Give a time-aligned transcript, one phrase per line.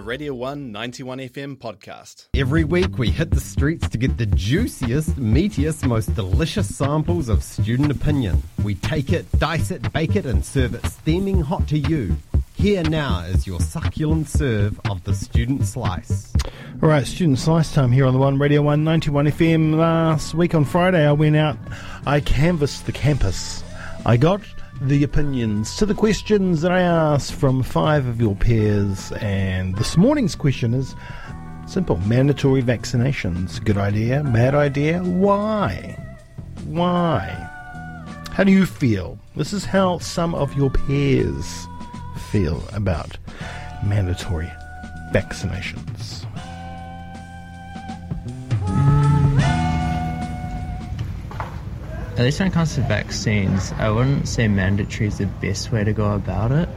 [0.00, 2.28] a Radio 1 91 FM podcast.
[2.34, 7.42] Every week we hit the streets to get the juiciest, meatiest, most delicious samples of
[7.42, 8.42] student opinion.
[8.64, 12.16] We take it, dice it, bake it, and serve it steaming hot to you.
[12.54, 16.32] Here now is your succulent serve of the student slice.
[16.82, 19.76] All right, student slice time here on the One Radio 191 FM.
[19.76, 21.58] Last week on Friday, I went out,
[22.06, 23.62] I canvassed the campus.
[24.06, 24.40] I got
[24.80, 29.98] the opinions to the questions that I asked from five of your peers, and this
[29.98, 30.94] morning's question is
[31.66, 33.62] simple mandatory vaccinations.
[33.62, 34.22] Good idea?
[34.24, 35.02] Bad idea?
[35.02, 35.98] Why?
[36.64, 37.28] Why?
[38.32, 39.18] How do you feel?
[39.36, 41.66] This is how some of your peers
[42.30, 43.18] feel about
[43.84, 44.50] mandatory
[45.12, 46.24] vaccinations.
[52.20, 55.84] At least when it comes to vaccines, I wouldn't say mandatory is the best way
[55.84, 56.68] to go about it,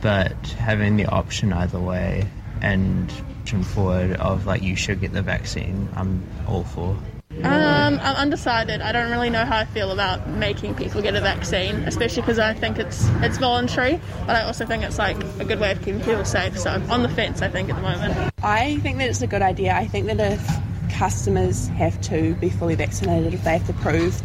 [0.00, 2.28] but having the option either way
[2.62, 3.12] and
[3.42, 6.96] pushing forward of like you should get the vaccine, I'm all for.
[7.42, 8.82] Um, I'm undecided.
[8.82, 12.38] I don't really know how I feel about making people get a vaccine, especially because
[12.38, 14.00] I think it's it's voluntary.
[14.28, 16.56] But I also think it's like a good way of keeping people safe.
[16.56, 17.42] So I'm on the fence.
[17.42, 18.32] I think at the moment.
[18.44, 19.74] I think that it's a good idea.
[19.74, 20.48] I think that if
[20.92, 24.22] customers have to be fully vaccinated, if they have to prove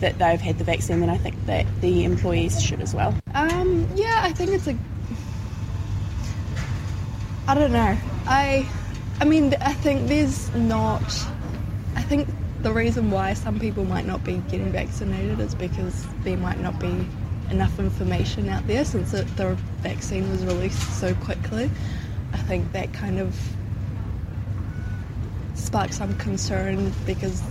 [0.00, 3.14] that they've had the vaccine, then I think that the employees should as well.
[3.34, 4.76] Um, yeah, I think it's a.
[7.46, 7.96] I don't know.
[8.26, 8.68] I,
[9.20, 11.02] I mean, I think there's not.
[11.96, 12.28] I think
[12.62, 16.78] the reason why some people might not be getting vaccinated is because there might not
[16.80, 17.06] be
[17.50, 21.70] enough information out there since the, the vaccine was released so quickly.
[22.32, 23.38] I think that kind of
[25.54, 27.42] sparked some concern because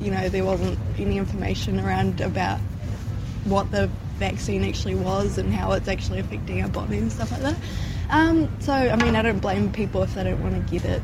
[0.00, 2.58] you know there wasn't any information around about
[3.44, 7.42] what the vaccine actually was and how it's actually affecting our body and stuff like
[7.42, 7.56] that.
[8.10, 11.02] Um, so I mean I don't blame people if they don't want to get it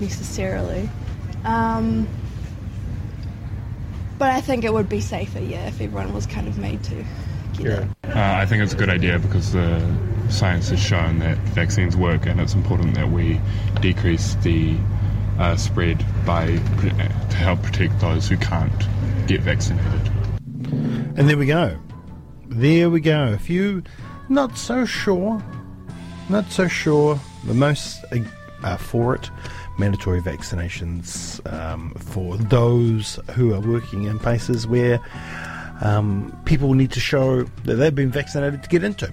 [0.00, 0.88] necessarily.
[1.44, 2.08] Um,
[4.18, 7.04] but I think it would be safer, yeah, if everyone was kind of made to
[7.56, 7.88] get it.
[8.04, 9.80] Uh, I think it's a good idea because the
[10.28, 13.40] science has shown that vaccines work, and it's important that we
[13.80, 14.76] decrease the
[15.38, 18.86] uh, spread by to help protect those who can't
[19.26, 20.12] get vaccinated.
[21.16, 21.76] And there we go.
[22.46, 23.32] There we go.
[23.32, 23.82] A few
[24.28, 25.42] not so sure,
[26.28, 27.20] not so sure.
[27.44, 28.04] The most
[28.62, 29.30] uh, for it
[29.78, 35.00] mandatory vaccinations um, for those who are working in places where
[35.80, 39.12] um, people need to show that they've been vaccinated to get into.